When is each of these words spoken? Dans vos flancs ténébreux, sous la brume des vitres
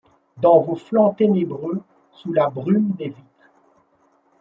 Dans 0.37 0.59
vos 0.61 0.77
flancs 0.77 1.13
ténébreux, 1.17 1.79
sous 2.11 2.33
la 2.33 2.49
brume 2.49 2.95
des 2.97 3.09
vitres 3.09 3.49